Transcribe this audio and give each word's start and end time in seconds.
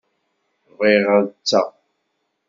Bɣiɣ 0.77 1.07
ad 1.17 1.25
tteɣ. 1.33 1.67